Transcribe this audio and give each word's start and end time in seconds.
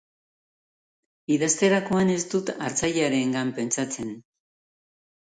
Idazterakoan 1.35 2.13
ez 2.15 2.19
dut 2.33 2.51
hartzailearengan 2.57 3.55
pentsatzen. 3.63 4.15